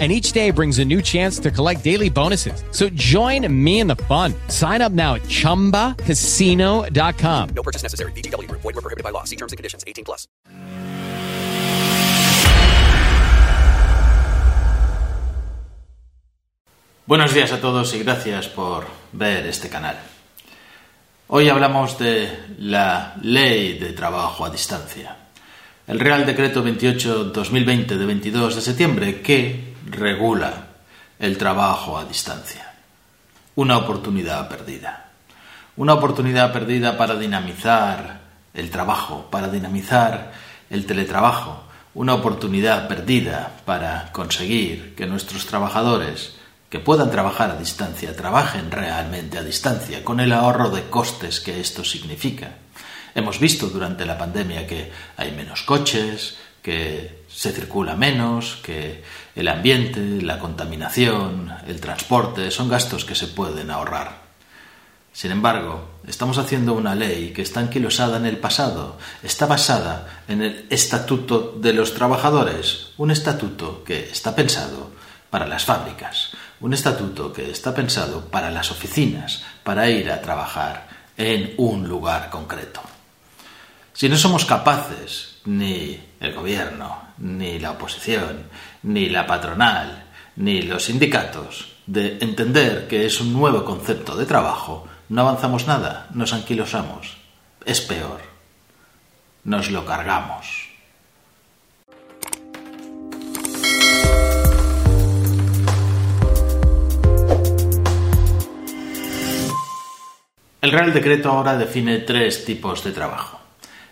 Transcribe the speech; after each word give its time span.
and 0.00 0.10
each 0.10 0.32
day 0.32 0.50
brings 0.50 0.80
a 0.80 0.84
new 0.84 1.00
chance 1.00 1.38
to 1.38 1.52
collect 1.52 1.84
daily 1.84 2.10
bonuses. 2.10 2.64
So 2.72 2.88
join 2.90 3.46
me 3.64 3.78
in 3.78 3.86
the 3.86 3.94
fun. 3.94 4.34
Sign 4.48 4.82
up 4.82 4.90
now 4.90 5.14
at 5.14 5.22
ChumbaCasino.com. 5.22 7.48
No 7.54 7.62
purchase 7.62 7.84
necessary. 7.84 8.10
BGW. 8.12 8.50
Void 8.50 8.64
were 8.64 8.72
prohibited 8.72 9.04
by 9.04 9.10
law. 9.10 9.22
See 9.22 9.36
terms 9.36 9.52
and 9.52 9.56
conditions. 9.56 9.84
18 9.86 10.04
plus. 10.04 10.26
Buenos 17.06 17.34
días 17.34 17.52
a 17.52 17.60
todos 17.60 17.94
y 17.94 17.98
gracias 17.98 18.48
por 18.48 18.86
ver 19.12 19.46
este 19.46 19.68
canal. 19.68 19.98
Hoy 21.26 21.50
hablamos 21.50 21.98
de 21.98 22.30
la 22.58 23.16
Ley 23.20 23.78
de 23.78 23.92
Trabajo 23.92 24.46
a 24.46 24.50
Distancia. 24.50 25.14
El 25.86 26.00
Real 26.00 26.24
Decreto 26.24 26.64
28-2020 26.64 27.98
de 27.98 28.06
22 28.06 28.54
de 28.54 28.60
septiembre 28.62 29.20
que 29.20 29.73
regula 29.86 30.68
el 31.18 31.38
trabajo 31.38 31.98
a 31.98 32.04
distancia. 32.04 32.72
Una 33.56 33.78
oportunidad 33.78 34.48
perdida. 34.48 35.10
Una 35.76 35.94
oportunidad 35.94 36.52
perdida 36.52 36.96
para 36.96 37.16
dinamizar 37.16 38.20
el 38.52 38.70
trabajo, 38.70 39.28
para 39.30 39.48
dinamizar 39.48 40.32
el 40.70 40.86
teletrabajo. 40.86 41.64
Una 41.94 42.14
oportunidad 42.14 42.88
perdida 42.88 43.52
para 43.64 44.10
conseguir 44.12 44.94
que 44.96 45.06
nuestros 45.06 45.46
trabajadores 45.46 46.34
que 46.68 46.80
puedan 46.80 47.10
trabajar 47.10 47.50
a 47.52 47.56
distancia 47.56 48.16
trabajen 48.16 48.70
realmente 48.72 49.38
a 49.38 49.44
distancia, 49.44 50.02
con 50.02 50.18
el 50.18 50.32
ahorro 50.32 50.70
de 50.70 50.90
costes 50.90 51.38
que 51.38 51.60
esto 51.60 51.84
significa. 51.84 52.50
Hemos 53.14 53.38
visto 53.38 53.68
durante 53.68 54.04
la 54.04 54.18
pandemia 54.18 54.66
que 54.66 54.90
hay 55.16 55.30
menos 55.30 55.62
coches, 55.62 56.36
que 56.64 57.26
se 57.28 57.52
circula 57.52 57.94
menos, 57.94 58.58
que 58.62 59.04
el 59.36 59.48
ambiente, 59.48 60.00
la 60.22 60.38
contaminación, 60.38 61.54
el 61.66 61.78
transporte 61.78 62.50
son 62.50 62.70
gastos 62.70 63.04
que 63.04 63.14
se 63.14 63.26
pueden 63.26 63.70
ahorrar. 63.70 64.24
Sin 65.12 65.30
embargo, 65.30 65.90
estamos 66.08 66.38
haciendo 66.38 66.72
una 66.72 66.94
ley 66.94 67.34
que 67.34 67.42
está 67.42 67.60
anquilosada 67.60 68.16
en 68.16 68.24
el 68.24 68.38
pasado, 68.38 68.96
está 69.22 69.44
basada 69.44 70.22
en 70.26 70.40
el 70.40 70.66
Estatuto 70.70 71.54
de 71.60 71.74
los 71.74 71.92
Trabajadores, 71.92 72.92
un 72.96 73.10
estatuto 73.10 73.84
que 73.84 74.08
está 74.10 74.34
pensado 74.34 74.90
para 75.28 75.46
las 75.46 75.66
fábricas, 75.66 76.30
un 76.60 76.72
estatuto 76.72 77.30
que 77.30 77.50
está 77.50 77.74
pensado 77.74 78.24
para 78.30 78.50
las 78.50 78.70
oficinas, 78.70 79.44
para 79.62 79.90
ir 79.90 80.10
a 80.10 80.22
trabajar 80.22 80.88
en 81.18 81.52
un 81.58 81.86
lugar 81.86 82.30
concreto. 82.30 82.80
Si 83.92 84.08
no 84.08 84.16
somos 84.16 84.46
capaces, 84.46 85.33
ni 85.44 86.00
el 86.20 86.34
gobierno, 86.34 87.02
ni 87.18 87.58
la 87.58 87.72
oposición, 87.72 88.44
ni 88.82 89.08
la 89.08 89.26
patronal, 89.26 90.04
ni 90.36 90.62
los 90.62 90.84
sindicatos, 90.84 91.76
de 91.86 92.18
entender 92.20 92.88
que 92.88 93.06
es 93.06 93.20
un 93.20 93.32
nuevo 93.32 93.64
concepto 93.64 94.16
de 94.16 94.26
trabajo, 94.26 94.86
no 95.08 95.20
avanzamos 95.22 95.66
nada, 95.66 96.08
nos 96.14 96.32
anquilosamos. 96.32 97.16
Es 97.64 97.80
peor. 97.80 98.20
Nos 99.44 99.70
lo 99.70 99.84
cargamos. 99.84 100.70
El 110.62 110.72
Real 110.72 110.94
Decreto 110.94 111.30
ahora 111.30 111.58
define 111.58 111.98
tres 111.98 112.46
tipos 112.46 112.82
de 112.82 112.92
trabajo. 112.92 113.43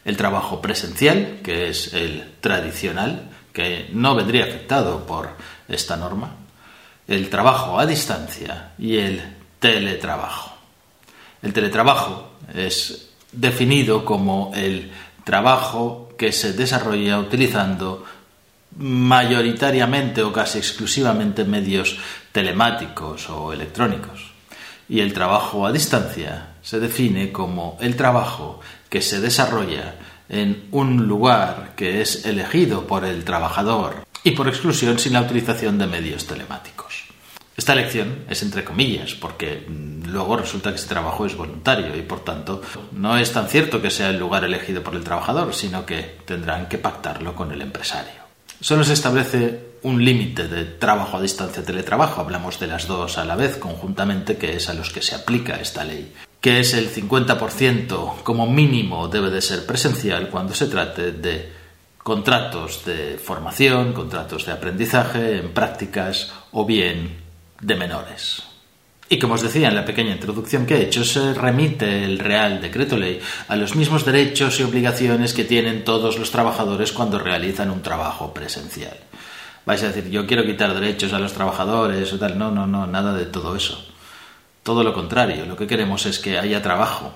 El 0.05 0.17
trabajo 0.17 0.61
presencial, 0.61 1.41
que 1.43 1.69
es 1.69 1.95
el 1.95 2.35
tradicional, 2.41 3.31
que 3.53 3.91
no 3.93 4.15
vendría 4.15 4.45
afectado 4.45 5.07
por 5.07 5.31
esta 5.69 5.97
norma. 5.97 6.37
El 7.07 7.29
trabajo 7.31 7.79
a 7.79 7.87
distancia 7.87 8.73
y 8.79 8.97
el 8.97 9.23
teletrabajo. 9.59 10.57
El 11.43 11.53
teletrabajo 11.53 12.33
es 12.55 13.11
definido 13.31 14.05
como 14.05 14.53
el 14.55 14.91
trabajo 15.25 16.11
que 16.17 16.33
se 16.33 16.53
desarrolla 16.53 17.19
utilizando 17.19 18.05
mayoritariamente 18.79 20.23
o 20.23 20.33
casi 20.33 20.59
exclusivamente 20.59 21.45
medios 21.45 21.99
telemáticos 22.33 23.29
o 23.29 23.53
electrónicos. 23.53 24.32
Y 24.89 25.01
el 25.01 25.13
trabajo 25.13 25.67
a 25.67 25.73
distancia 25.73 26.55
se 26.63 26.81
define 26.81 27.33
como 27.33 27.77
el 27.81 27.97
trabajo 27.97 28.61
que 28.89 29.03
se 29.03 29.21
desarrolla 29.21 29.95
en 30.29 30.69
un 30.71 31.07
lugar 31.07 31.75
que 31.77 32.01
es 32.01 32.25
elegido 32.25 32.87
por 32.87 33.05
el 33.05 33.25
trabajador 33.25 34.07
y 34.25 34.33
por 34.33 34.49
exclusión 34.49 34.99
sin 34.99 35.13
la 35.15 35.23
utilización 35.23 35.79
de 35.79 35.87
medios 35.87 36.27
telemáticos. 36.27 37.05
Esta 37.55 37.75
elección 37.75 38.25
es 38.31 38.43
entre 38.43 38.65
comillas, 38.65 39.15
porque 39.15 39.67
mm, 39.69 40.11
luego 40.11 40.37
resulta 40.37 40.71
que 40.71 40.77
ese 40.77 40.89
trabajo 40.89 41.27
es 41.27 41.37
voluntario 41.37 41.95
y 41.97 42.03
por 42.03 42.25
tanto 42.25 42.63
no 42.93 43.19
es 43.19 43.31
tan 43.33 43.49
cierto 43.49 43.83
que 43.83 43.91
sea 43.91 44.09
el 44.09 44.19
lugar 44.19 44.45
elegido 44.45 44.83
por 44.83 44.95
el 44.95 45.05
trabajador, 45.05 45.55
sino 45.55 45.85
que 45.85 46.19
tendrán 46.25 46.67
que 46.67 46.79
pactarlo 46.79 47.35
con 47.35 47.53
el 47.53 47.61
empresario. 47.61 48.23
Solo 48.61 48.85
se 48.85 48.95
establece 48.95 49.72
un 49.83 50.05
límite 50.05 50.49
de 50.49 50.65
trabajo 50.65 51.17
a 51.17 51.23
distancia 51.23 51.65
teletrabajo, 51.65 52.21
hablamos 52.21 52.59
de 52.61 52.67
las 52.67 52.87
dos 52.87 53.19
a 53.19 53.25
la 53.25 53.37
vez 53.37 53.57
conjuntamente, 53.57 54.37
que 54.37 54.57
es 54.57 54.69
a 54.69 54.75
los 54.75 54.91
que 54.91 55.03
se 55.03 55.15
aplica 55.15 55.57
esta 55.57 55.85
ley 55.85 56.13
que 56.43 56.59
es 56.59 56.75
el 56.75 56.93
50% 56.93 58.25
como 58.25 58.49
mínimo 58.49 59.07
debe 59.07 59.31
de 59.31 59.41
ser 59.41 59.65
presencial 59.65 60.29
cuando 60.29 60.53
se 60.55 60.67
trate 60.67 61.13
de 61.13 61.49
contratos 61.99 62.85
de 62.85 63.17
formación, 63.17 63.93
contratos 63.93 64.45
de 64.45 64.53
aprendizaje 64.53 65.39
en 65.39 65.55
prácticas 65.55 66.33
o 66.51 66.67
bien 66.67 67.17
de 67.61 67.77
menores. 67.77 68.43
Y 69.09 69.21
como 69.21 69.35
os 69.35 69.43
decía 69.43 69.69
en 69.69 69.77
la 69.77 69.85
pequeña 69.85 70.15
introducción 70.15 70.67
que 70.67 70.79
he 70.79 70.83
hecho, 70.83 71.05
se 71.05 71.33
remite 71.33 72.05
el 72.05 72.19
Real 72.19 72.61
Decreto 72.61 72.97
Ley 72.97 73.21
a 73.47 73.55
los 73.55 73.77
mismos 73.77 74.05
derechos 74.05 74.59
y 74.59 74.65
obligaciones 74.65 75.35
que 75.35 75.45
tienen 75.45 75.85
todos 75.85 76.19
los 76.19 76.33
trabajadores 76.33 76.91
cuando 76.91 77.21
realizan 77.21 77.71
un 77.71 77.83
trabajo 77.83 78.35
presencial. 78.35 78.97
Vais 79.65 79.83
a 79.83 79.89
decir, 79.89 80.11
yo 80.11 80.27
quiero 80.27 80.45
quitar 80.45 80.75
derechos 80.75 81.13
a 81.13 81.19
los 81.19 81.33
trabajadores 81.33 82.13
o 82.13 82.19
tal. 82.19 82.39
No, 82.39 82.51
no, 82.51 82.67
no, 82.67 82.87
nada 82.87 83.15
de 83.15 83.27
todo 83.27 83.55
eso. 83.57 83.85
Todo 84.63 84.85
lo 84.85 84.95
contrario, 84.95 85.47
lo 85.47 85.57
que 85.57 85.67
queremos 85.67 86.07
es 86.07 86.19
que 86.19 86.39
haya 86.39 86.63
trabajo 86.63 87.13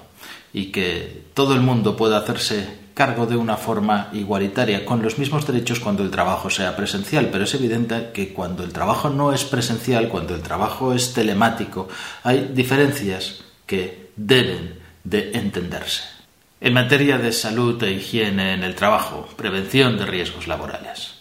y 0.53 0.73
que 0.73 1.25
todo 1.35 1.55
el 1.55 1.61
mundo 1.61 1.97
pueda 1.97 2.19
hacerse 2.19 2.87
cargo 2.95 3.27
de 3.27 3.37
una 3.37 3.59
forma 3.59 4.09
igualitaria, 4.15 4.87
con 4.87 5.03
los 5.03 5.19
mismos 5.19 5.47
derechos 5.47 5.81
cuando 5.81 6.03
el 6.03 6.11
trabajo 6.11 6.49
sea 6.49 6.75
presencial, 6.75 7.29
pero 7.31 7.45
es 7.45 7.55
evidente 7.55 8.11
que 8.15 8.33
cuando 8.33 8.65
el 8.65 8.73
trabajo 8.73 9.11
no 9.11 9.35
es 9.35 9.45
presencial, 9.45 10.09
cuando 10.09 10.35
el 10.35 10.41
trabajo 10.41 10.95
es 10.95 11.13
telemático, 11.13 11.89
hay 12.23 12.53
diferencias 12.55 13.45
que 13.67 14.11
deben 14.17 14.79
de 15.05 15.33
entenderse. 15.35 16.05
En 16.59 16.73
materia 16.73 17.19
de 17.19 17.33
salud 17.33 17.81
e 17.83 17.93
higiene 17.93 18.55
en 18.55 18.65
el 18.65 18.75
trabajo, 18.75 19.29
prevención 19.37 19.99
de 19.99 20.07
riesgos 20.07 20.49
laborales. 20.49 21.16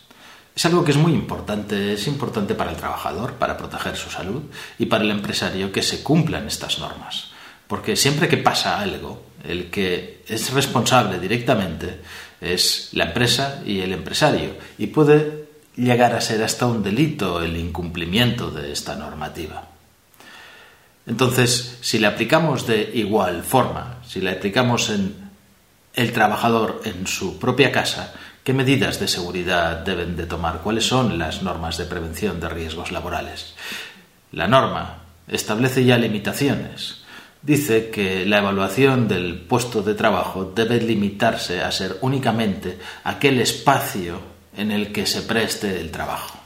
Es 0.55 0.65
algo 0.65 0.85
que 0.85 0.91
es 0.91 0.97
muy 0.97 1.11
importante, 1.11 1.93
es 1.93 2.07
importante 2.07 2.55
para 2.55 2.71
el 2.71 2.77
trabajador, 2.77 3.33
para 3.33 3.57
proteger 3.57 3.97
su 3.97 4.09
salud, 4.09 4.43
y 4.79 4.85
para 4.85 5.03
el 5.03 5.11
empresario 5.11 5.71
que 5.71 5.83
se 5.83 6.01
cumplan 6.01 6.47
estas 6.47 6.79
normas. 6.79 7.31
Porque 7.67 7.97
siempre 7.97 8.29
que 8.29 8.37
pasa 8.37 8.79
algo, 8.79 9.25
el 9.43 9.69
que 9.69 10.23
es 10.27 10.53
responsable 10.53 11.19
directamente 11.19 11.99
es 12.39 12.89
la 12.93 13.05
empresa 13.05 13.61
y 13.65 13.81
el 13.81 13.91
empresario, 13.91 14.55
y 14.77 14.87
puede 14.87 15.45
llegar 15.75 16.13
a 16.13 16.21
ser 16.21 16.41
hasta 16.41 16.67
un 16.67 16.81
delito 16.81 17.41
el 17.41 17.57
incumplimiento 17.57 18.49
de 18.49 18.71
esta 18.71 18.95
normativa. 18.95 19.67
Entonces, 21.05 21.79
si 21.81 21.99
le 21.99 22.07
aplicamos 22.07 22.65
de 22.65 22.91
igual 22.93 23.43
forma, 23.43 23.97
si 24.07 24.21
le 24.21 24.31
aplicamos 24.31 24.89
en 24.89 25.15
el 25.93 26.11
trabajador 26.13 26.81
en 26.85 27.05
su 27.07 27.37
propia 27.37 27.71
casa, 27.71 28.13
¿Qué 28.45 28.53
medidas 28.53 28.99
de 28.99 29.07
seguridad 29.07 29.77
deben 29.77 30.15
de 30.15 30.27
tomar? 30.27 30.61
¿Cuáles 30.61 30.85
son 30.85 31.17
las 31.17 31.41
normas 31.41 31.79
de 31.79 31.85
prevención 31.85 32.39
de 32.39 32.47
riesgos 32.47 32.91
laborales? 32.91 33.55
La 34.33 34.47
norma 34.47 35.01
establece 35.27 35.83
ya 35.83 35.97
limitaciones. 35.97 37.01
Dice 37.41 37.89
que 37.89 38.23
la 38.23 38.37
evaluación 38.37 39.07
del 39.07 39.39
puesto 39.39 39.81
de 39.81 39.95
trabajo 39.95 40.53
debe 40.55 40.79
limitarse 40.79 41.63
a 41.63 41.71
ser 41.71 41.97
únicamente 42.01 42.77
aquel 43.03 43.41
espacio 43.41 44.19
en 44.55 44.69
el 44.69 44.91
que 44.91 45.07
se 45.07 45.23
preste 45.23 45.81
el 45.81 45.89
trabajo. 45.89 46.37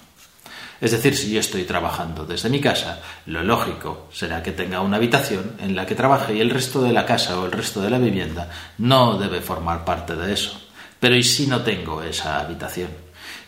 Es 0.80 0.92
decir, 0.92 1.18
si 1.18 1.34
yo 1.34 1.42
estoy 1.42 1.66
trabajando 1.66 2.26
desde 2.26 2.50
mi 2.50 2.62
casa, 2.62 3.02
lo 3.26 3.44
lógico 3.44 4.08
será 4.14 4.42
que 4.42 4.54
tenga 4.54 4.80
una 4.80 4.96
habitación 4.96 5.58
en 5.60 5.76
la 5.76 5.86
que 5.86 5.96
trabaje 5.96 6.34
y 6.34 6.40
el 6.40 6.50
resto 6.50 6.82
de 6.82 6.94
la 6.94 7.06
casa 7.06 7.38
o 7.38 7.46
el 7.46 7.52
resto 7.52 7.82
de 7.82 7.90
la 7.90 8.00
vivienda 8.00 8.50
no 8.78 9.20
debe 9.20 9.42
formar 9.42 9.84
parte 9.84 10.16
de 10.16 10.32
eso 10.32 10.69
Pero 11.00 11.16
¿y 11.16 11.24
si 11.24 11.48
no 11.48 11.62
tengo 11.62 12.04
esa 12.04 12.40
habitación? 12.40 12.90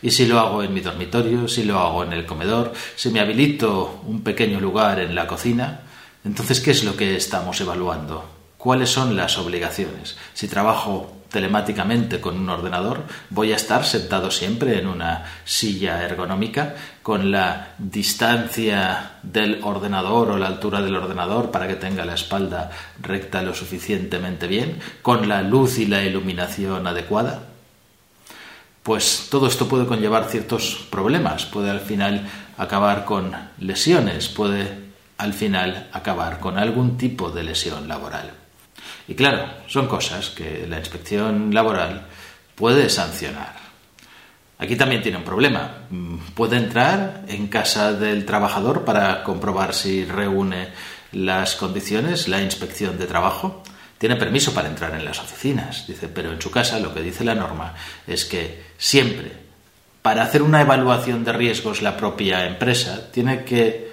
¿Y 0.00 0.10
si 0.10 0.26
lo 0.26 0.40
hago 0.40 0.62
en 0.62 0.74
mi 0.74 0.80
dormitorio? 0.80 1.46
¿Si 1.46 1.64
lo 1.64 1.78
hago 1.78 2.04
en 2.04 2.12
el 2.12 2.26
comedor? 2.26 2.72
¿Si 2.96 3.10
me 3.10 3.20
habilito 3.20 4.02
un 4.06 4.22
pequeño 4.22 4.60
lugar 4.60 4.98
en 4.98 5.14
la 5.14 5.26
cocina? 5.26 5.82
Entonces, 6.24 6.60
¿qué 6.60 6.70
es 6.70 6.84
lo 6.84 6.96
que 6.96 7.16
estamos 7.16 7.60
evaluando? 7.60 8.24
¿Cuáles 8.56 8.90
son 8.90 9.16
las 9.16 9.38
obligaciones? 9.38 10.16
Si 10.34 10.48
trabajo 10.48 11.21
telemáticamente 11.32 12.20
con 12.20 12.38
un 12.38 12.48
ordenador, 12.50 13.04
voy 13.30 13.52
a 13.52 13.56
estar 13.56 13.84
sentado 13.84 14.30
siempre 14.30 14.78
en 14.78 14.86
una 14.86 15.24
silla 15.44 16.04
ergonómica 16.04 16.74
con 17.02 17.30
la 17.30 17.74
distancia 17.78 19.12
del 19.22 19.60
ordenador 19.64 20.30
o 20.30 20.38
la 20.38 20.46
altura 20.46 20.82
del 20.82 20.94
ordenador 20.94 21.50
para 21.50 21.66
que 21.66 21.74
tenga 21.74 22.04
la 22.04 22.14
espalda 22.14 22.70
recta 23.00 23.42
lo 23.42 23.54
suficientemente 23.54 24.46
bien, 24.46 24.78
con 25.00 25.28
la 25.28 25.42
luz 25.42 25.78
y 25.78 25.86
la 25.86 26.04
iluminación 26.04 26.86
adecuada. 26.86 27.44
Pues 28.82 29.28
todo 29.30 29.46
esto 29.46 29.68
puede 29.68 29.86
conllevar 29.86 30.28
ciertos 30.28 30.86
problemas, 30.90 31.46
puede 31.46 31.70
al 31.70 31.80
final 31.80 32.28
acabar 32.58 33.04
con 33.04 33.32
lesiones, 33.58 34.28
puede 34.28 34.92
al 35.16 35.32
final 35.32 35.88
acabar 35.92 36.40
con 36.40 36.58
algún 36.58 36.98
tipo 36.98 37.30
de 37.30 37.44
lesión 37.44 37.88
laboral. 37.88 38.41
Y 39.08 39.14
claro, 39.14 39.44
son 39.66 39.88
cosas 39.88 40.30
que 40.30 40.66
la 40.68 40.78
inspección 40.78 41.52
laboral 41.52 42.06
puede 42.54 42.88
sancionar. 42.88 43.62
Aquí 44.58 44.76
también 44.76 45.02
tiene 45.02 45.18
un 45.18 45.24
problema. 45.24 45.78
Mm, 45.90 46.18
puede 46.34 46.56
entrar 46.56 47.24
en 47.26 47.48
casa 47.48 47.92
del 47.92 48.24
trabajador 48.24 48.84
para 48.84 49.24
comprobar 49.24 49.74
si 49.74 50.04
reúne 50.04 50.68
las 51.10 51.56
condiciones, 51.56 52.28
la 52.28 52.40
inspección 52.40 52.96
de 52.96 53.06
trabajo. 53.06 53.62
Tiene 53.98 54.16
permiso 54.16 54.54
para 54.54 54.68
entrar 54.68 54.94
en 54.94 55.04
las 55.04 55.18
oficinas, 55.18 55.86
dice, 55.86 56.08
pero 56.08 56.32
en 56.32 56.40
su 56.40 56.50
casa 56.50 56.78
lo 56.78 56.94
que 56.94 57.02
dice 57.02 57.24
la 57.24 57.34
norma 57.34 57.74
es 58.06 58.24
que 58.24 58.62
siempre, 58.78 59.32
para 60.00 60.22
hacer 60.22 60.42
una 60.42 60.60
evaluación 60.60 61.24
de 61.24 61.32
riesgos 61.32 61.82
la 61.82 61.96
propia 61.96 62.46
empresa, 62.46 63.10
tiene 63.12 63.44
que 63.44 63.91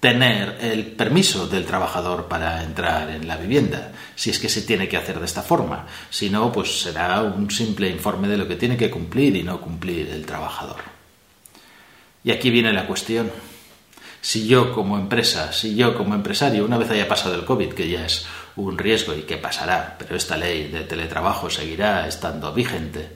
tener 0.00 0.58
el 0.60 0.86
permiso 0.86 1.48
del 1.48 1.64
trabajador 1.64 2.28
para 2.28 2.62
entrar 2.62 3.10
en 3.10 3.26
la 3.26 3.36
vivienda, 3.36 3.92
si 4.14 4.30
es 4.30 4.38
que 4.38 4.48
se 4.48 4.62
tiene 4.62 4.88
que 4.88 4.96
hacer 4.96 5.18
de 5.18 5.26
esta 5.26 5.42
forma. 5.42 5.86
Si 6.10 6.30
no, 6.30 6.52
pues 6.52 6.82
será 6.82 7.22
un 7.22 7.50
simple 7.50 7.88
informe 7.88 8.28
de 8.28 8.36
lo 8.36 8.46
que 8.46 8.56
tiene 8.56 8.76
que 8.76 8.90
cumplir 8.90 9.34
y 9.34 9.42
no 9.42 9.60
cumplir 9.60 10.08
el 10.10 10.24
trabajador. 10.24 10.82
Y 12.22 12.30
aquí 12.30 12.50
viene 12.50 12.72
la 12.72 12.86
cuestión. 12.86 13.30
Si 14.20 14.46
yo 14.46 14.72
como 14.72 14.98
empresa, 14.98 15.52
si 15.52 15.74
yo 15.74 15.96
como 15.96 16.14
empresario, 16.14 16.64
una 16.64 16.78
vez 16.78 16.90
haya 16.90 17.08
pasado 17.08 17.34
el 17.34 17.44
COVID, 17.44 17.72
que 17.72 17.88
ya 17.88 18.04
es 18.04 18.26
un 18.56 18.76
riesgo 18.76 19.14
y 19.14 19.22
que 19.22 19.36
pasará, 19.36 19.96
pero 19.98 20.16
esta 20.16 20.36
ley 20.36 20.68
de 20.68 20.80
teletrabajo 20.80 21.48
seguirá 21.48 22.06
estando 22.06 22.52
vigente, 22.52 23.08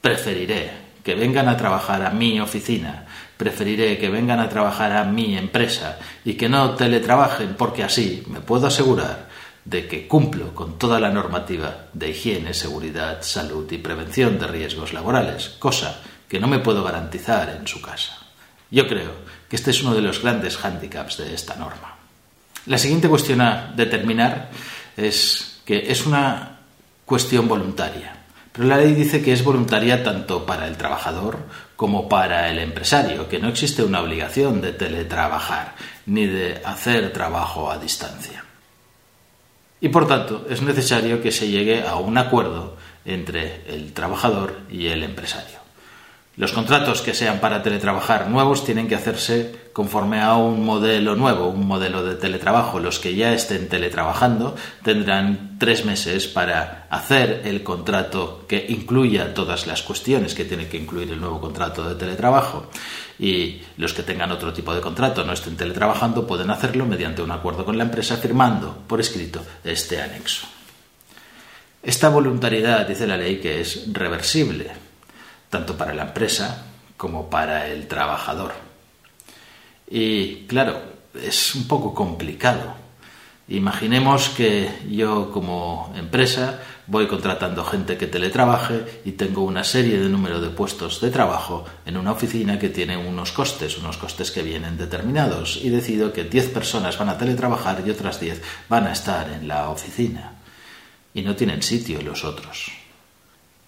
preferiré 0.00 0.84
que 1.02 1.14
vengan 1.14 1.48
a 1.48 1.56
trabajar 1.56 2.02
a 2.02 2.10
mi 2.10 2.40
oficina, 2.40 3.06
preferiré 3.36 3.98
que 3.98 4.08
vengan 4.08 4.40
a 4.40 4.48
trabajar 4.48 4.92
a 4.92 5.04
mi 5.04 5.36
empresa 5.36 5.98
y 6.24 6.34
que 6.34 6.48
no 6.48 6.74
teletrabajen 6.74 7.54
porque 7.56 7.82
así 7.82 8.22
me 8.28 8.40
puedo 8.40 8.66
asegurar 8.66 9.28
de 9.64 9.88
que 9.88 10.06
cumplo 10.06 10.54
con 10.54 10.78
toda 10.78 11.00
la 11.00 11.10
normativa 11.10 11.86
de 11.92 12.10
higiene, 12.10 12.52
seguridad, 12.52 13.22
salud 13.22 13.70
y 13.72 13.78
prevención 13.78 14.38
de 14.38 14.46
riesgos 14.46 14.92
laborales, 14.92 15.56
cosa 15.58 16.00
que 16.28 16.38
no 16.38 16.48
me 16.48 16.58
puedo 16.58 16.84
garantizar 16.84 17.48
en 17.58 17.66
su 17.66 17.80
casa. 17.80 18.18
Yo 18.70 18.86
creo 18.86 19.12
que 19.48 19.56
este 19.56 19.70
es 19.70 19.82
uno 19.82 19.94
de 19.94 20.02
los 20.02 20.20
grandes 20.22 20.56
hándicaps 20.56 21.18
de 21.18 21.34
esta 21.34 21.54
norma. 21.56 21.96
La 22.66 22.78
siguiente 22.78 23.08
cuestión 23.08 23.40
a 23.40 23.72
determinar 23.74 24.50
es 24.96 25.60
que 25.64 25.90
es 25.90 26.06
una 26.06 26.60
cuestión 27.04 27.46
voluntaria. 27.48 28.23
Pero 28.54 28.68
la 28.68 28.76
ley 28.76 28.94
dice 28.94 29.20
que 29.20 29.32
es 29.32 29.42
voluntaria 29.42 30.04
tanto 30.04 30.46
para 30.46 30.68
el 30.68 30.76
trabajador 30.76 31.38
como 31.74 32.08
para 32.08 32.48
el 32.50 32.60
empresario, 32.60 33.28
que 33.28 33.40
no 33.40 33.48
existe 33.48 33.82
una 33.82 34.00
obligación 34.00 34.60
de 34.60 34.72
teletrabajar 34.72 35.74
ni 36.06 36.26
de 36.26 36.62
hacer 36.64 37.12
trabajo 37.12 37.68
a 37.68 37.78
distancia. 37.78 38.44
Y 39.80 39.88
por 39.88 40.06
tanto 40.06 40.46
es 40.48 40.62
necesario 40.62 41.20
que 41.20 41.32
se 41.32 41.48
llegue 41.48 41.82
a 41.82 41.96
un 41.96 42.16
acuerdo 42.16 42.76
entre 43.04 43.64
el 43.66 43.92
trabajador 43.92 44.60
y 44.70 44.86
el 44.86 45.02
empresario. 45.02 45.63
Los 46.36 46.50
contratos 46.50 47.00
que 47.00 47.14
sean 47.14 47.38
para 47.38 47.62
teletrabajar 47.62 48.28
nuevos 48.28 48.64
tienen 48.64 48.88
que 48.88 48.96
hacerse 48.96 49.54
conforme 49.72 50.20
a 50.20 50.34
un 50.34 50.64
modelo 50.64 51.14
nuevo, 51.14 51.46
un 51.46 51.64
modelo 51.64 52.02
de 52.02 52.16
teletrabajo. 52.16 52.80
Los 52.80 52.98
que 52.98 53.14
ya 53.14 53.32
estén 53.32 53.68
teletrabajando 53.68 54.56
tendrán 54.82 55.56
tres 55.60 55.84
meses 55.84 56.26
para 56.26 56.88
hacer 56.90 57.42
el 57.44 57.62
contrato 57.62 58.46
que 58.48 58.66
incluya 58.68 59.32
todas 59.32 59.68
las 59.68 59.82
cuestiones 59.82 60.34
que 60.34 60.44
tiene 60.44 60.66
que 60.66 60.76
incluir 60.76 61.12
el 61.12 61.20
nuevo 61.20 61.40
contrato 61.40 61.88
de 61.88 61.94
teletrabajo. 61.94 62.66
Y 63.16 63.60
los 63.76 63.94
que 63.94 64.02
tengan 64.02 64.32
otro 64.32 64.52
tipo 64.52 64.74
de 64.74 64.80
contrato, 64.80 65.22
no 65.22 65.34
estén 65.34 65.56
teletrabajando, 65.56 66.26
pueden 66.26 66.50
hacerlo 66.50 66.84
mediante 66.84 67.22
un 67.22 67.30
acuerdo 67.30 67.64
con 67.64 67.78
la 67.78 67.84
empresa 67.84 68.16
firmando 68.16 68.76
por 68.88 68.98
escrito 68.98 69.40
este 69.62 70.02
anexo. 70.02 70.48
Esta 71.80 72.08
voluntariedad 72.08 72.88
dice 72.88 73.06
la 73.06 73.16
ley 73.16 73.36
que 73.36 73.60
es 73.60 73.84
reversible 73.92 74.83
tanto 75.54 75.76
para 75.76 75.94
la 75.94 76.02
empresa 76.02 76.66
como 76.96 77.30
para 77.30 77.68
el 77.68 77.86
trabajador. 77.86 78.52
Y 79.88 80.46
claro, 80.48 80.82
es 81.14 81.54
un 81.54 81.68
poco 81.68 81.94
complicado. 81.94 82.74
Imaginemos 83.46 84.30
que 84.30 84.68
yo 84.90 85.30
como 85.30 85.94
empresa 85.96 86.58
voy 86.88 87.06
contratando 87.06 87.64
gente 87.64 87.96
que 87.96 88.08
teletrabaje 88.08 89.02
y 89.04 89.12
tengo 89.12 89.44
una 89.44 89.62
serie 89.62 89.96
de 90.00 90.08
número 90.08 90.40
de 90.40 90.50
puestos 90.50 91.00
de 91.00 91.12
trabajo 91.12 91.64
en 91.86 91.98
una 91.98 92.10
oficina 92.10 92.58
que 92.58 92.70
tiene 92.70 92.96
unos 92.96 93.30
costes, 93.30 93.78
unos 93.78 93.96
costes 93.96 94.32
que 94.32 94.42
vienen 94.42 94.76
determinados 94.76 95.60
y 95.62 95.70
decido 95.70 96.12
que 96.12 96.24
10 96.24 96.48
personas 96.48 96.98
van 96.98 97.10
a 97.10 97.18
teletrabajar 97.18 97.80
y 97.86 97.90
otras 97.90 98.18
10 98.18 98.42
van 98.68 98.88
a 98.88 98.92
estar 98.92 99.30
en 99.30 99.46
la 99.46 99.68
oficina 99.70 100.32
y 101.14 101.22
no 101.22 101.36
tienen 101.36 101.62
sitio 101.62 102.02
los 102.02 102.24
otros. 102.24 102.83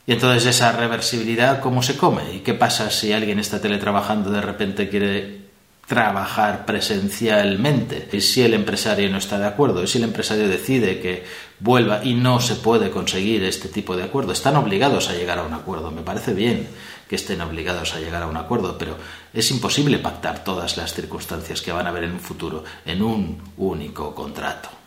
Y 0.07 0.13
entonces 0.13 0.47
esa 0.47 0.71
reversibilidad, 0.71 1.61
¿cómo 1.61 1.83
se 1.83 1.97
come? 1.97 2.33
¿Y 2.33 2.39
qué 2.41 2.55
pasa 2.55 2.91
si 2.91 3.13
alguien 3.13 3.41
está 3.41 3.61
teletrabajando 3.61 4.31
de 4.31 4.41
repente 4.41 4.89
quiere 4.89 5.47
trabajar 5.89 6.65
presencialmente? 6.65 8.09
¿Y 8.13 8.21
si 8.21 8.43
el 8.43 8.55
empresario 8.55 9.11
no 9.11 9.19
está 9.19 9.37
de 9.37 9.47
acuerdo? 9.47 9.83
¿Y 9.83 9.89
si 9.89 9.99
el 9.99 10.05
empresario 10.05 10.49
decide 10.49 11.01
que 11.01 11.25
vuelva 11.59 12.05
y 12.05 12.15
no 12.15 12.39
se 12.39 12.55
puede 12.55 12.91
conseguir 12.91 13.43
este 13.43 13.69
tipo 13.69 13.97
de 13.97 14.05
acuerdo? 14.05 14.31
Están 14.31 14.55
obligados 14.55 15.11
a 15.11 15.15
llegar 15.15 15.41
a 15.41 15.43
un 15.43 15.55
acuerdo. 15.55 15.91
Me 15.91 16.03
parece 16.03 16.35
bien 16.35 16.69
que 17.09 17.17
estén 17.17 17.41
obligados 17.41 17.95
a 17.95 17.99
llegar 17.99 18.23
a 18.23 18.29
un 18.29 18.37
acuerdo, 18.37 18.79
pero 18.79 18.97
es 19.35 19.51
imposible 19.51 19.99
pactar 19.99 20.45
todas 20.45 20.77
las 20.77 20.95
circunstancias 20.95 21.63
que 21.63 21.73
van 21.73 21.87
a 21.87 21.91
haber 21.91 22.05
en 22.05 22.13
un 22.13 22.21
futuro 22.21 22.63
en 22.85 23.03
un 23.03 23.43
único 23.57 24.15
contrato. 24.15 24.86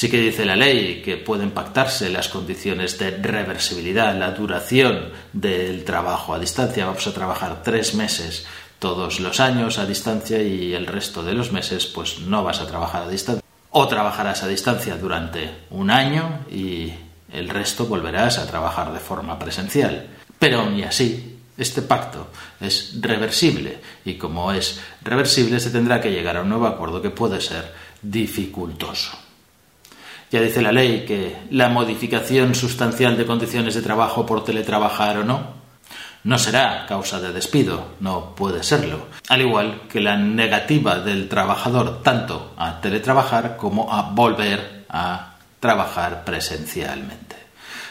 Sí 0.00 0.08
que 0.08 0.18
dice 0.18 0.46
la 0.46 0.56
ley 0.56 1.02
que 1.04 1.18
pueden 1.18 1.50
pactarse 1.50 2.08
las 2.08 2.30
condiciones 2.30 2.98
de 2.98 3.10
reversibilidad, 3.10 4.18
la 4.18 4.30
duración 4.30 5.10
del 5.34 5.84
trabajo 5.84 6.32
a 6.32 6.38
distancia. 6.38 6.86
Vamos 6.86 7.06
a 7.06 7.12
trabajar 7.12 7.62
tres 7.62 7.94
meses 7.94 8.46
todos 8.78 9.20
los 9.20 9.40
años 9.40 9.78
a 9.78 9.84
distancia 9.84 10.42
y 10.42 10.72
el 10.72 10.86
resto 10.86 11.22
de 11.22 11.34
los 11.34 11.52
meses 11.52 11.84
pues 11.84 12.20
no 12.20 12.42
vas 12.42 12.60
a 12.60 12.66
trabajar 12.66 13.02
a 13.02 13.10
distancia. 13.10 13.44
O 13.72 13.88
trabajarás 13.88 14.42
a 14.42 14.48
distancia 14.48 14.96
durante 14.96 15.66
un 15.68 15.90
año 15.90 16.46
y 16.50 16.90
el 17.30 17.50
resto 17.50 17.84
volverás 17.84 18.38
a 18.38 18.46
trabajar 18.46 18.94
de 18.94 19.00
forma 19.00 19.38
presencial. 19.38 20.06
Pero 20.38 20.72
y 20.72 20.82
así, 20.82 21.40
este 21.58 21.82
pacto 21.82 22.28
es 22.58 22.94
reversible 23.02 23.80
y 24.06 24.14
como 24.14 24.50
es 24.50 24.80
reversible 25.02 25.60
se 25.60 25.68
tendrá 25.68 26.00
que 26.00 26.10
llegar 26.10 26.38
a 26.38 26.40
un 26.40 26.48
nuevo 26.48 26.66
acuerdo 26.68 27.02
que 27.02 27.10
puede 27.10 27.38
ser 27.42 27.70
dificultoso. 28.00 29.29
Ya 30.30 30.40
dice 30.40 30.62
la 30.62 30.70
ley 30.70 31.04
que 31.06 31.36
la 31.50 31.68
modificación 31.68 32.54
sustancial 32.54 33.16
de 33.16 33.26
condiciones 33.26 33.74
de 33.74 33.82
trabajo 33.82 34.24
por 34.24 34.44
teletrabajar 34.44 35.18
o 35.18 35.24
no 35.24 35.60
no 36.22 36.38
será 36.38 36.84
causa 36.86 37.18
de 37.18 37.32
despido, 37.32 37.92
no 38.00 38.34
puede 38.34 38.62
serlo. 38.62 39.06
Al 39.28 39.40
igual 39.40 39.82
que 39.88 40.00
la 40.00 40.16
negativa 40.16 41.00
del 41.00 41.28
trabajador 41.28 42.02
tanto 42.02 42.52
a 42.56 42.80
teletrabajar 42.80 43.56
como 43.56 43.92
a 43.92 44.10
volver 44.10 44.84
a 44.88 45.36
trabajar 45.58 46.24
presencialmente. 46.24 47.36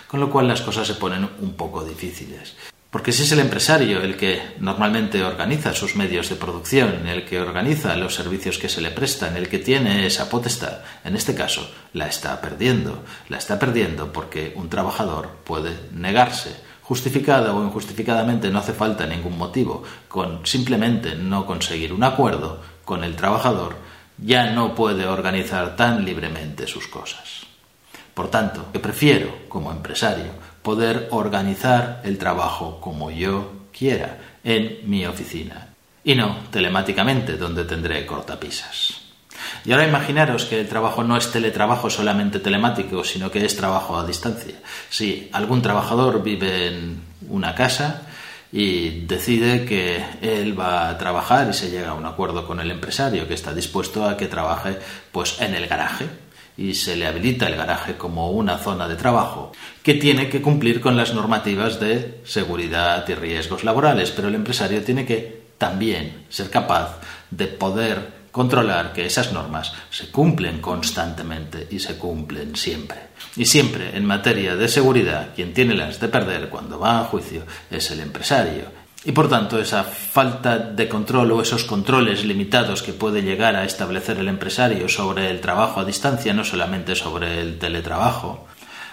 Con 0.08 0.20
lo 0.20 0.30
cual 0.30 0.48
las 0.48 0.62
cosas 0.62 0.88
se 0.88 0.96
ponen 0.96 1.28
un 1.40 1.54
poco 1.54 1.84
difíciles. 1.84 2.56
Porque 2.90 3.12
si 3.12 3.22
es 3.22 3.32
el 3.32 3.40
empresario 3.40 4.02
el 4.02 4.18
que 4.18 4.56
normalmente 4.60 5.24
organiza 5.24 5.76
sus 5.76 5.96
medios 5.96 6.28
de 6.30 6.36
producción, 6.36 7.08
el 7.08 7.24
que 7.24 7.40
organiza 7.40 7.96
los 7.96 8.16
servicios 8.16 8.58
que 8.58 8.68
se 8.68 8.82
le 8.82 8.90
prestan, 8.90 9.38
el 9.38 9.48
que 9.48 9.60
tiene 9.60 10.08
esa 10.08 10.28
potestad, 10.28 10.80
en 11.04 11.16
este 11.16 11.36
caso 11.36 11.70
la 11.94 12.08
está 12.08 12.42
perdiendo. 12.42 13.04
La 13.28 13.38
está 13.38 13.60
perdiendo 13.60 14.12
porque 14.12 14.54
un 14.56 14.70
trabajador 14.70 15.30
puede 15.44 15.78
negarse. 15.94 16.56
Justificada 16.82 17.54
o 17.54 17.64
injustificadamente 17.64 18.50
no 18.50 18.58
hace 18.58 18.74
falta 18.74 19.06
ningún 19.06 19.38
motivo. 19.38 19.84
Con 20.08 20.44
simplemente 20.48 21.14
no 21.14 21.46
conseguir 21.46 21.94
un 21.94 22.04
acuerdo 22.04 22.60
con 22.86 23.04
el 23.04 23.16
trabajador, 23.16 23.76
ya 24.18 24.52
no 24.52 24.74
puede 24.74 25.06
organizar 25.06 25.76
tan 25.76 26.04
libremente 26.04 26.66
sus 26.66 26.88
cosas. 26.88 27.46
Por 28.16 28.32
tanto, 28.32 28.72
que 28.74 28.80
prefiero, 28.80 29.48
como 29.48 29.72
empresario, 29.72 30.32
poder 30.70 31.08
organizar 31.10 32.00
el 32.04 32.20
trabajo 32.20 32.80
como 32.80 33.10
yo 33.10 33.54
quiera 33.76 34.20
en 34.44 34.88
mi 34.88 35.04
oficina 35.04 35.70
y 36.04 36.14
no 36.14 36.44
telemáticamente 36.52 37.38
donde 37.38 37.66
tendré 37.66 38.06
cortapisas. 38.06 39.02
Y 39.66 39.72
ahora 39.72 39.88
imaginaros 39.88 40.46
que 40.46 40.60
el 40.60 40.70
trabajo 40.70 41.04
no 41.04 41.18
es 41.18 41.32
teletrabajo 41.32 41.90
solamente 41.90 42.38
telemático, 42.38 43.04
sino 43.04 43.32
que 43.32 43.44
es 43.44 43.58
trabajo 43.58 43.98
a 43.98 44.06
distancia. 44.06 44.58
Si 44.92 45.28
algún 45.34 45.64
trabajador 45.64 46.22
vive 46.22 46.68
en 46.68 47.02
una 47.30 47.56
casa 47.56 48.04
y 48.52 49.08
decide 49.08 49.66
que 49.66 50.06
él 50.22 50.54
va 50.54 50.90
a 50.90 51.00
trabajar 51.00 51.50
y 51.50 51.54
se 51.54 51.72
llega 51.72 51.90
a 51.90 51.94
un 51.96 52.06
acuerdo 52.06 52.46
con 52.46 52.60
el 52.60 52.70
empresario 52.70 53.28
que 53.28 53.34
está 53.34 53.56
dispuesto 53.56 54.06
a 54.06 54.16
que 54.16 54.28
trabaje 54.28 54.78
pues 55.12 55.42
en 55.42 55.56
el 55.56 55.66
garaje 55.66 56.29
y 56.60 56.76
se 56.76 56.98
le 56.98 57.08
habilita 57.08 57.48
el 57.48 57.56
garaje 57.56 57.96
como 57.96 58.32
una 58.32 58.58
zona 58.58 58.88
de 58.88 58.96
trabajo 58.96 59.54
que 59.82 59.94
tiene 59.94 60.28
que 60.28 60.42
cumplir 60.42 60.82
con 60.82 60.98
las 60.98 61.14
normativas 61.14 61.80
de 61.80 62.20
seguridad 62.26 63.08
y 63.08 63.14
riesgos 63.14 63.64
laborales, 63.64 64.12
pero 64.12 64.28
el 64.28 64.36
empresario 64.36 64.84
tiene 64.84 65.06
que 65.06 65.44
también 65.58 66.26
ser 66.28 66.50
capaz 66.50 67.00
de 67.32 67.48
poder 67.48 68.20
controlar 68.32 68.94
que 68.94 69.06
esas 69.06 69.32
normas 69.32 69.74
se 69.90 70.12
cumplen 70.12 70.60
constantemente 70.60 71.68
y 71.72 71.80
se 71.80 71.98
cumplen 71.98 72.56
siempre. 72.56 73.10
Y 73.38 73.46
siempre 73.46 73.96
en 73.96 74.06
materia 74.06 74.56
de 74.56 74.68
seguridad, 74.68 75.30
quien 75.34 75.54
tiene 75.54 75.74
las 75.74 76.00
de 76.00 76.10
perder 76.10 76.50
cuando 76.50 76.80
va 76.80 77.00
a 77.00 77.06
juicio 77.06 77.44
es 77.72 77.90
el 77.92 78.02
empresario. 78.02 78.79
Y 79.06 79.14
por 79.14 79.30
tanto, 79.30 79.60
esa 79.60 79.84
falta 79.84 80.58
de 80.58 80.90
control 80.90 81.32
o 81.32 81.42
esos 81.42 81.64
controles 81.64 82.26
limitados 82.26 82.84
que 82.84 82.92
puede 82.92 83.22
llegar 83.22 83.56
a 83.56 83.64
establecer 83.64 84.18
el 84.18 84.28
empresario 84.28 84.90
sobre 84.90 85.30
el 85.30 85.40
trabajo 85.40 85.80
a 85.80 85.86
distancia, 85.86 86.34
no 86.34 86.44
solamente 86.44 86.96
sobre 86.96 87.40
el 87.40 87.58
teletrabajo, 87.58 88.48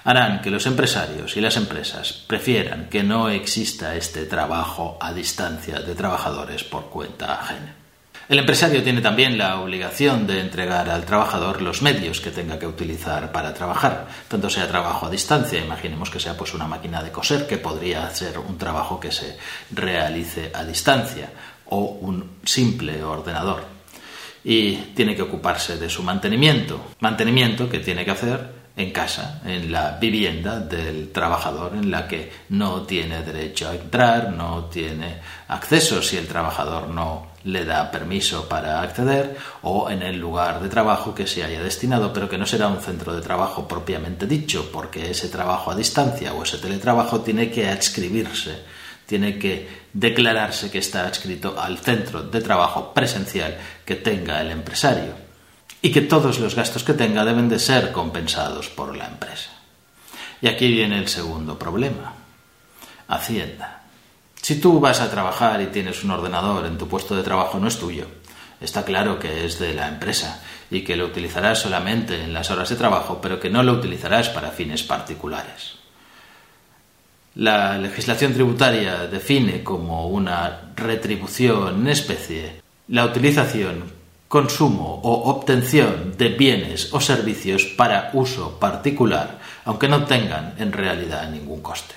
harán 0.05 0.41
que 0.41 0.53
los 0.53 0.67
empresarios 0.67 1.37
y 1.37 1.41
las 1.41 1.57
empresas 1.57 2.13
prefieran 2.13 2.89
que 2.89 3.03
no 3.03 3.29
exista 3.29 3.97
este 3.97 4.25
trabajo 4.27 4.97
a 5.01 5.13
distancia 5.13 5.81
de 5.81 5.97
trabajadores 5.97 6.63
por 6.63 6.85
cuenta 6.91 7.41
ajena. 7.41 7.86
El 8.29 8.41
empresario 8.41 8.83
tiene 8.83 9.01
también 9.01 9.39
la 9.39 9.61
obligación 9.61 10.27
de 10.27 10.41
entregar 10.41 10.91
al 10.91 11.05
trabajador 11.05 11.63
los 11.63 11.81
medios 11.81 12.21
que 12.21 12.33
tenga 12.33 12.59
que 12.59 12.67
utilizar 12.67 13.31
para 13.31 13.55
trabajar, 13.55 14.09
tanto 14.27 14.51
sea 14.51 14.67
trabajo 14.67 15.07
a 15.07 15.11
distancia, 15.11 15.65
imaginemos 15.65 16.11
que 16.11 16.19
sea 16.19 16.37
pues 16.37 16.53
una 16.53 16.67
máquina 16.67 17.05
de 17.05 17.13
coser 17.13 17.47
que 17.47 17.59
podría 17.59 18.11
ser 18.11 18.39
un 18.39 18.59
trabajo 18.59 18.99
que 18.99 19.13
se 19.13 19.37
realice 19.71 20.51
a 20.53 20.65
distancia 20.65 21.31
o 21.67 21.79
un 21.79 22.39
simple 22.45 23.01
ordenador. 23.05 23.63
Y 24.43 24.73
tiene 24.95 25.15
que 25.15 25.23
ocuparse 25.23 25.79
de 25.79 25.89
su 25.89 26.03
mantenimiento, 26.03 26.87
mantenimiento 26.99 27.69
que 27.69 27.79
tiene 27.79 28.05
que 28.05 28.11
hacer 28.11 28.67
en 28.77 28.91
casa, 28.91 29.41
en 29.45 29.71
la 29.71 29.99
vivienda 30.01 30.59
del 30.59 31.13
trabajador, 31.13 31.75
en 31.75 31.93
la 31.93 32.09
que 32.09 32.31
no 32.49 32.83
tiene 32.83 33.23
derecho 33.23 33.69
a 33.69 33.75
entrar, 33.75 34.33
no 34.33 34.65
tiene 34.65 35.21
acceso 35.47 36.03
si 36.03 36.17
el 36.17 36.27
trabajador 36.27 36.89
no 36.89 37.36
le 37.47 37.65
da 37.65 37.91
permiso 37.91 38.49
para 38.49 38.83
acceder, 38.83 39.39
o 39.63 39.89
en 39.89 40.03
el 40.03 40.19
lugar 40.19 40.61
de 40.61 40.69
trabajo 40.69 41.15
que 41.15 41.27
se 41.27 41.45
haya 41.45 41.63
destinado, 41.63 42.13
pero 42.13 42.29
que 42.29 42.39
no 42.39 42.45
será 42.45 42.67
un 42.67 42.81
centro 42.81 43.15
de 43.15 43.23
trabajo 43.23 43.67
propiamente 43.69 44.27
dicho, 44.27 44.71
porque 44.73 45.11
ese 45.11 45.29
trabajo 45.29 45.71
a 45.71 45.77
distancia 45.77 46.35
o 46.35 46.43
ese 46.43 46.59
teletrabajo 46.59 47.21
tiene 47.21 47.51
que 47.51 47.69
adscribirse, 47.69 48.65
tiene 49.07 49.39
que 49.39 49.87
declararse 49.93 50.71
que 50.71 50.79
está 50.79 51.07
adscrito 51.07 51.55
al 51.59 51.79
centro 51.79 52.23
de 52.23 52.41
trabajo 52.41 52.93
presencial 52.93 53.57
que 53.85 53.95
tenga 53.95 54.41
el 54.41 54.51
empresario 54.51 55.15
y 55.81 55.93
que 55.93 56.03
todos 56.03 56.41
los 56.41 56.57
gastos 56.57 56.83
que 56.83 56.95
tenga 56.95 57.25
deben 57.25 57.49
de 57.49 57.61
ser 57.61 57.93
compensados 57.93 58.69
por 58.69 58.97
la 58.97 59.07
empresa. 59.07 59.51
Y 60.43 60.49
aquí 60.49 60.69
viene 60.69 60.99
el 60.99 61.07
segundo 61.07 61.57
problema. 61.57 62.13
Hacienda. 63.09 63.86
Si 64.47 64.61
tú 64.61 64.79
vas 64.79 65.01
a 65.01 65.11
trabajar 65.11 65.61
y 65.61 65.67
tienes 65.67 66.05
un 66.05 66.13
ordenador 66.13 66.67
en 66.67 66.79
tu 66.79 66.87
puesto 66.87 67.17
de 67.17 67.25
trabajo 67.25 67.59
no 67.59 67.67
es 67.67 67.81
tuyo. 67.81 68.07
Está 68.61 68.85
claro 68.85 69.19
que 69.19 69.45
es 69.45 69.59
de 69.59 69.75
la 69.75 69.89
empresa 69.89 70.41
y 70.71 70.83
que 70.83 70.95
lo 70.95 71.07
utilizarás 71.07 71.59
solamente 71.59 72.23
en 72.23 72.33
las 72.33 72.49
horas 72.53 72.69
de 72.69 72.77
trabajo, 72.77 73.19
pero 73.21 73.41
que 73.41 73.51
no 73.51 73.65
lo 73.65 73.73
utilizarás 73.73 74.29
para 74.29 74.53
fines 74.53 74.85
particulares. 74.85 75.73
La 77.35 77.77
legislación 77.77 78.35
tributaria 78.35 79.09
define 79.09 79.65
como 79.65 80.07
una 80.07 80.71
retribución 80.77 81.81
en 81.81 81.89
especie 81.89 82.63
la 82.87 83.05
utilización 83.05 83.83
consumo 84.29 85.01
o 85.03 85.29
obtención 85.29 86.15
de 86.17 86.29
bienes 86.29 86.95
o 86.95 87.01
servicios 87.01 87.65
para 87.65 88.11
uso 88.13 88.61
particular, 88.61 89.41
aunque 89.65 89.89
no 89.89 90.05
tengan 90.05 90.55
en 90.59 90.71
realidad 90.71 91.29
ningún 91.31 91.63
coste. 91.63 91.97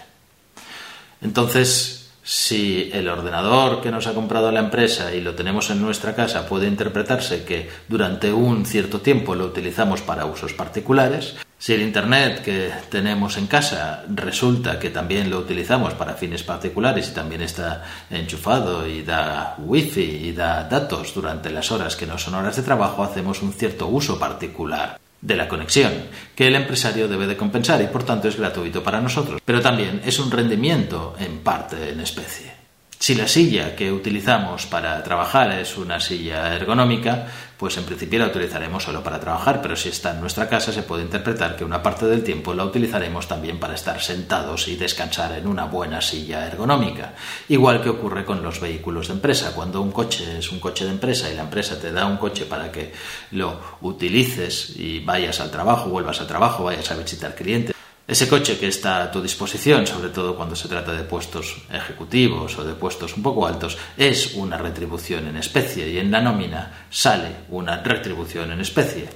Entonces, 1.22 1.99
si 2.30 2.92
el 2.94 3.10
ordenador 3.10 3.82
que 3.82 3.90
nos 3.90 4.06
ha 4.06 4.14
comprado 4.14 4.52
la 4.52 4.60
empresa 4.60 5.16
y 5.16 5.20
lo 5.20 5.34
tenemos 5.34 5.72
en 5.72 5.82
nuestra 5.82 6.14
casa 6.14 6.46
puede 6.46 6.68
interpretarse 6.68 7.44
que 7.44 7.68
durante 7.88 8.32
un 8.32 8.68
cierto 8.68 9.02
tiempo 9.02 9.34
lo 9.34 9.46
utilizamos 9.46 10.04
para 10.04 10.28
usos 10.28 10.54
particulares, 10.54 11.38
si 11.58 11.74
el 11.74 11.82
Internet 11.82 12.44
que 12.44 12.70
tenemos 12.92 13.36
en 13.38 13.48
casa 13.48 14.04
resulta 14.14 14.78
que 14.78 14.92
también 14.92 15.32
lo 15.32 15.40
utilizamos 15.40 15.96
para 15.96 16.14
fines 16.14 16.44
particulares 16.44 17.10
y 17.10 17.16
también 17.16 17.42
está 17.42 17.84
enchufado 18.12 18.86
y 18.88 19.02
da 19.02 19.56
wifi 19.58 20.28
y 20.28 20.32
da 20.32 20.66
datos 20.66 21.16
durante 21.16 21.50
las 21.50 21.72
horas 21.72 21.96
que 21.96 22.06
no 22.06 22.20
son 22.20 22.36
horas 22.36 22.58
de 22.58 22.62
trabajo, 22.62 23.04
hacemos 23.04 23.42
un 23.42 23.54
cierto 23.54 23.88
uso 23.88 24.20
particular 24.20 25.00
de 25.22 25.36
la 25.36 25.48
conexión, 25.48 25.94
que 26.36 26.48
el 26.48 26.56
empresario 26.56 27.08
debe 27.08 27.28
de 27.28 27.38
compensar 27.38 27.82
y 27.82 27.88
por 27.88 28.04
tanto 28.04 28.28
es 28.28 28.38
gratuito 28.38 28.84
para 28.84 29.02
nosotros, 29.02 29.42
pero 29.44 29.62
también 29.62 30.02
es 30.06 30.20
un 30.20 30.32
rendimiento 30.32 31.16
en 31.20 31.40
parte 31.40 31.90
en 31.90 32.00
especie. 32.00 32.59
Si 33.02 33.16
la 33.16 33.30
silla 33.30 33.78
que 33.78 33.94
utilizamos 33.94 34.66
para 34.66 35.02
trabajar 35.02 35.54
es 35.54 35.78
una 35.78 36.02
silla 36.02 36.54
ergonómica, 36.54 37.28
pues 37.56 37.78
en 37.78 37.86
principio 37.86 38.20
la 38.20 38.28
utilizaremos 38.28 38.84
solo 38.84 39.02
para 39.02 39.22
trabajar, 39.22 39.62
pero 39.62 39.78
si 39.78 39.88
está 39.88 40.12
en 40.12 40.20
nuestra 40.20 40.50
casa 40.50 40.74
se 40.74 40.84
puede 40.84 41.04
interpretar 41.04 41.56
que 41.56 41.64
una 41.64 41.82
parte 41.82 42.06
del 42.08 42.26
tiempo 42.26 42.54
la 42.54 42.66
utilizaremos 42.66 43.26
también 43.26 43.58
para 43.58 43.76
estar 43.76 44.02
sentados 44.02 44.68
y 44.68 44.76
descansar 44.76 45.32
en 45.38 45.48
una 45.48 45.64
buena 45.64 46.02
silla 46.02 46.46
ergonómica. 46.46 47.14
Igual 47.48 47.82
que 47.82 47.90
ocurre 47.90 48.26
con 48.26 48.44
los 48.44 48.60
vehículos 48.60 49.08
de 49.08 49.14
empresa. 49.14 49.54
Cuando 49.56 49.82
un 49.82 49.94
coche 49.94 50.38
es 50.38 50.52
un 50.52 50.60
coche 50.60 50.84
de 50.84 50.92
empresa 50.92 51.32
y 51.32 51.36
la 51.36 51.44
empresa 51.44 51.80
te 51.80 51.94
da 51.94 52.06
un 52.06 52.18
coche 52.18 52.48
para 52.48 52.70
que 52.70 52.92
lo 53.32 53.62
utilices 53.80 54.74
y 54.76 55.00
vayas 55.00 55.40
al 55.40 55.52
trabajo, 55.52 55.90
vuelvas 55.90 56.20
al 56.20 56.28
trabajo, 56.28 56.66
vayas 56.66 56.92
a 56.92 56.98
visitar 56.98 57.34
clientes, 57.34 57.74
ese 58.10 58.28
coche 58.28 58.58
que 58.58 58.68
está 58.68 59.04
a 59.04 59.12
tu 59.12 59.22
disposición, 59.22 59.86
sobre 59.86 60.10
todo 60.10 60.36
cuando 60.36 60.56
se 60.56 60.68
trata 60.68 60.94
de 60.94 61.04
puestos 61.04 61.62
ejecutivos 61.72 62.58
o 62.58 62.66
de 62.66 62.74
puestos 62.74 63.16
un 63.16 63.22
poco 63.22 63.46
altos, 63.46 63.78
es 63.96 64.34
una 64.34 64.58
retribución 64.58 65.28
en 65.28 65.38
especie 65.38 65.88
y 65.88 66.00
en 66.00 66.10
la 66.10 66.20
nómina 66.20 66.88
sale 66.90 67.46
una 67.50 67.84
retribución 67.84 68.52
en 68.52 68.62
especie, 68.62 69.08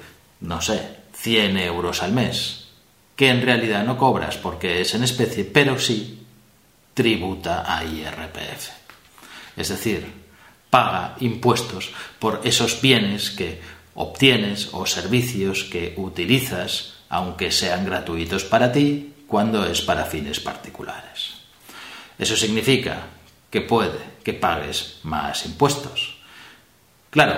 no 0.41 0.61
sé, 0.61 1.09
100 1.11 1.57
euros 1.57 2.03
al 2.03 2.13
mes, 2.13 2.67
que 3.15 3.29
en 3.29 3.41
realidad 3.41 3.83
no 3.83 3.97
cobras 3.97 4.37
porque 4.37 4.81
es 4.81 4.93
en 4.93 5.03
especie, 5.03 5.43
pero 5.43 5.79
sí 5.79 6.21
tributa 6.93 7.65
a 7.65 7.83
IRPF. 7.83 8.69
Es 9.57 9.69
decir, 9.69 10.05
paga 10.69 11.15
impuestos 11.19 11.89
por 12.19 12.41
esos 12.43 12.79
bienes 12.79 13.31
que 13.31 13.59
obtienes 13.95 14.69
o 14.73 14.85
servicios 14.85 15.63
que 15.63 15.95
utilizas 15.97 16.92
aunque 17.13 17.51
sean 17.51 17.85
gratuitos 17.85 18.43
para 18.43 18.71
ti 18.71 19.13
cuando 19.27 19.63
es 19.67 19.83
para 19.83 20.03
fines 20.03 20.39
particulares. 20.39 21.35
Eso 22.17 22.35
significa 22.35 23.05
que 23.51 23.61
puede 23.61 23.99
que 24.23 24.33
pagues 24.33 24.97
más 25.03 25.45
impuestos. 25.45 26.17
Claro, 27.11 27.35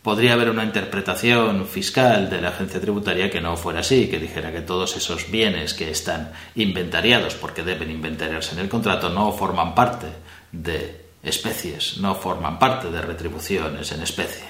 podría 0.00 0.32
haber 0.32 0.48
una 0.48 0.64
interpretación 0.64 1.66
fiscal 1.66 2.30
de 2.30 2.40
la 2.40 2.48
agencia 2.48 2.80
tributaria 2.80 3.28
que 3.28 3.42
no 3.42 3.58
fuera 3.58 3.80
así, 3.80 4.08
que 4.08 4.18
dijera 4.18 4.52
que 4.52 4.62
todos 4.62 4.96
esos 4.96 5.30
bienes 5.30 5.74
que 5.74 5.90
están 5.90 6.32
inventariados 6.54 7.34
porque 7.34 7.62
deben 7.62 7.90
inventariarse 7.90 8.54
en 8.54 8.60
el 8.60 8.70
contrato 8.70 9.10
no 9.10 9.32
forman 9.32 9.74
parte 9.74 10.06
de 10.50 11.04
especies, 11.22 11.98
no 11.98 12.14
forman 12.14 12.58
parte 12.58 12.90
de 12.90 13.02
retribuciones 13.02 13.92
en 13.92 14.00
especie. 14.00 14.48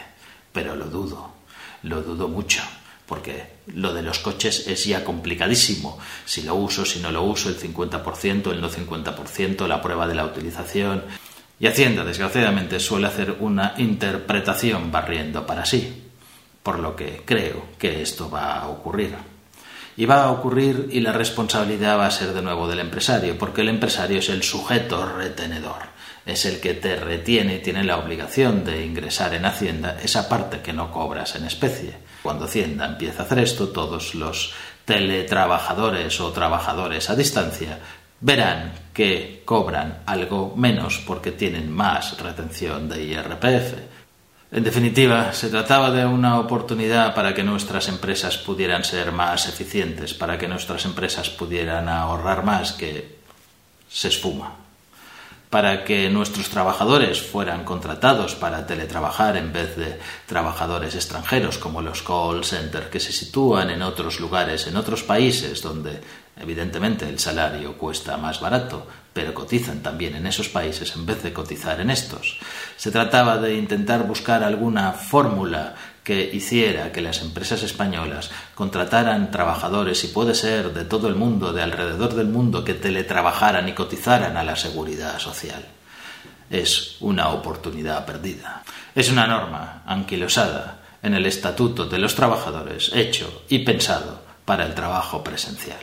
Pero 0.52 0.76
lo 0.76 0.84
dudo, 0.84 1.32
lo 1.82 2.02
dudo 2.02 2.28
mucho 2.28 2.62
porque 3.10 3.42
lo 3.74 3.92
de 3.92 4.02
los 4.02 4.20
coches 4.20 4.68
es 4.68 4.84
ya 4.84 5.02
complicadísimo. 5.02 5.98
Si 6.24 6.42
lo 6.42 6.54
uso, 6.54 6.84
si 6.84 7.00
no 7.00 7.10
lo 7.10 7.24
uso, 7.24 7.48
el 7.48 7.58
50%, 7.58 8.52
el 8.52 8.60
no 8.60 8.70
50%, 8.70 9.66
la 9.66 9.82
prueba 9.82 10.06
de 10.06 10.14
la 10.14 10.24
utilización. 10.24 11.02
Y 11.58 11.66
Hacienda, 11.66 12.04
desgraciadamente, 12.04 12.78
suele 12.78 13.08
hacer 13.08 13.34
una 13.40 13.74
interpretación 13.78 14.92
barriendo 14.92 15.44
para 15.44 15.66
sí, 15.66 16.04
por 16.62 16.78
lo 16.78 16.94
que 16.94 17.22
creo 17.24 17.64
que 17.80 18.00
esto 18.00 18.30
va 18.30 18.60
a 18.60 18.68
ocurrir. 18.68 19.16
Y 19.96 20.06
va 20.06 20.26
a 20.26 20.30
ocurrir 20.30 20.88
y 20.92 21.00
la 21.00 21.10
responsabilidad 21.10 21.98
va 21.98 22.06
a 22.06 22.12
ser 22.12 22.32
de 22.32 22.42
nuevo 22.42 22.68
del 22.68 22.78
empresario, 22.78 23.36
porque 23.36 23.62
el 23.62 23.70
empresario 23.70 24.20
es 24.20 24.28
el 24.28 24.44
sujeto 24.44 25.04
retenedor, 25.04 25.82
es 26.30 26.44
el 26.46 26.60
que 26.60 26.74
te 26.74 26.96
retiene 26.96 27.56
y 27.56 27.58
tiene 27.58 27.84
la 27.84 27.98
obligación 27.98 28.64
de 28.64 28.84
ingresar 28.84 29.34
en 29.34 29.44
Hacienda 29.44 29.98
esa 30.02 30.28
parte 30.28 30.60
que 30.60 30.72
no 30.72 30.90
cobras 30.90 31.34
en 31.36 31.44
especie. 31.44 31.94
Cuando 32.22 32.44
Hacienda 32.44 32.86
empieza 32.86 33.22
a 33.22 33.26
hacer 33.26 33.40
esto, 33.40 33.68
todos 33.68 34.14
los 34.14 34.52
teletrabajadores 34.84 36.20
o 36.20 36.32
trabajadores 36.32 37.10
a 37.10 37.16
distancia 37.16 37.78
verán 38.20 38.72
que 38.92 39.42
cobran 39.44 40.02
algo 40.06 40.54
menos 40.56 40.98
porque 41.06 41.32
tienen 41.32 41.70
más 41.70 42.18
retención 42.18 42.88
de 42.88 43.02
IRPF. 43.04 43.74
En 44.52 44.64
definitiva, 44.64 45.32
se 45.32 45.48
trataba 45.48 45.90
de 45.90 46.04
una 46.04 46.38
oportunidad 46.40 47.14
para 47.14 47.34
que 47.34 47.44
nuestras 47.44 47.88
empresas 47.88 48.36
pudieran 48.36 48.84
ser 48.84 49.12
más 49.12 49.48
eficientes, 49.48 50.12
para 50.12 50.36
que 50.36 50.48
nuestras 50.48 50.84
empresas 50.84 51.30
pudieran 51.30 51.88
ahorrar 51.88 52.44
más 52.44 52.72
que 52.72 53.20
se 53.88 54.08
esfuma 54.08 54.69
para 55.50 55.82
que 55.84 56.08
nuestros 56.10 56.48
trabajadores 56.48 57.20
fueran 57.20 57.64
contratados 57.64 58.36
para 58.36 58.66
teletrabajar 58.66 59.36
en 59.36 59.52
vez 59.52 59.76
de 59.76 59.98
trabajadores 60.26 60.94
extranjeros 60.94 61.58
como 61.58 61.82
los 61.82 62.02
call 62.02 62.44
centers 62.44 62.86
que 62.86 63.00
se 63.00 63.12
sitúan 63.12 63.68
en 63.70 63.82
otros 63.82 64.20
lugares, 64.20 64.68
en 64.68 64.76
otros 64.76 65.02
países 65.02 65.60
donde 65.60 66.00
evidentemente 66.40 67.08
el 67.08 67.18
salario 67.18 67.76
cuesta 67.76 68.16
más 68.16 68.40
barato, 68.40 68.86
pero 69.12 69.34
cotizan 69.34 69.82
también 69.82 70.14
en 70.14 70.26
esos 70.26 70.48
países 70.48 70.94
en 70.94 71.04
vez 71.04 71.20
de 71.24 71.32
cotizar 71.32 71.80
en 71.80 71.90
estos. 71.90 72.38
Se 72.76 72.92
trataba 72.92 73.36
de 73.38 73.56
intentar 73.56 74.06
buscar 74.06 74.44
alguna 74.44 74.92
fórmula 74.92 75.74
que 76.04 76.30
hiciera 76.32 76.92
que 76.92 77.00
las 77.00 77.20
empresas 77.20 77.62
españolas 77.62 78.30
contrataran 78.54 79.30
trabajadores 79.30 80.02
y 80.04 80.08
puede 80.08 80.34
ser 80.34 80.72
de 80.72 80.84
todo 80.84 81.08
el 81.08 81.14
mundo, 81.14 81.52
de 81.52 81.62
alrededor 81.62 82.14
del 82.14 82.26
mundo, 82.26 82.64
que 82.64 82.74
teletrabajaran 82.74 83.68
y 83.68 83.72
cotizaran 83.72 84.36
a 84.36 84.44
la 84.44 84.56
seguridad 84.56 85.18
social. 85.18 85.64
Es 86.48 86.96
una 87.00 87.28
oportunidad 87.28 88.06
perdida. 88.06 88.62
Es 88.94 89.10
una 89.10 89.26
norma 89.26 89.82
anquilosada 89.86 90.80
en 91.02 91.14
el 91.14 91.26
Estatuto 91.26 91.86
de 91.86 91.98
los 91.98 92.14
Trabajadores, 92.14 92.90
hecho 92.94 93.44
y 93.48 93.60
pensado 93.60 94.20
para 94.44 94.66
el 94.66 94.74
trabajo 94.74 95.22
presencial. 95.22 95.78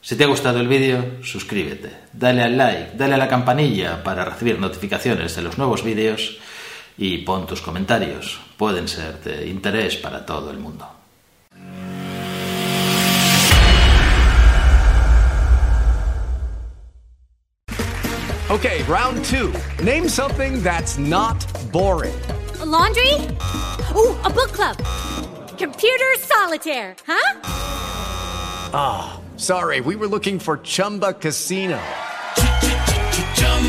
Si 0.00 0.14
te 0.14 0.22
ha 0.22 0.28
gustado 0.28 0.60
el 0.60 0.68
vídeo, 0.68 1.16
suscríbete, 1.24 1.90
dale 2.12 2.42
al 2.42 2.56
like, 2.56 2.92
dale 2.96 3.14
a 3.14 3.18
la 3.18 3.28
campanilla 3.28 4.04
para 4.04 4.24
recibir 4.24 4.60
notificaciones 4.60 5.34
de 5.34 5.42
los 5.42 5.58
nuevos 5.58 5.82
vídeos 5.82 6.38
y 6.98 7.18
pon 7.18 7.46
tus 7.46 7.60
comentarios. 7.60 8.38
Pueden 8.56 8.88
ser 8.88 9.22
de 9.22 9.46
interés 9.46 9.96
para 9.96 10.24
todo 10.24 10.50
el 10.50 10.58
mundo. 10.58 10.86
Okay, 18.48 18.84
round 18.84 19.24
two. 19.24 19.52
Name 19.82 20.08
something 20.08 20.62
that's 20.62 20.98
not 20.98 21.44
boring. 21.72 22.14
A 22.60 22.64
laundry? 22.64 23.12
Ooh, 23.94 24.14
a 24.22 24.30
book 24.30 24.52
club. 24.52 24.76
Computer 25.58 26.14
solitaire, 26.20 26.94
huh? 27.06 27.40
Ah, 28.72 29.18
oh, 29.18 29.36
sorry, 29.36 29.80
we 29.80 29.96
were 29.96 30.06
looking 30.06 30.38
for 30.38 30.58
Chumba 30.58 31.12
Casino. 31.14 31.80